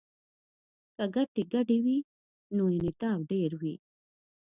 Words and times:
که 0.95 1.03
ګټې 1.15 1.43
ګډې 1.53 1.77
وي 1.85 1.97
نو 2.55 2.63
انعطاف 2.75 3.19
ډیر 3.31 3.51
وي 3.61 3.75